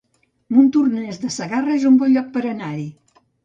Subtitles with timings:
[0.55, 2.91] Montornès de Segarra es un bon lloc per anar-hi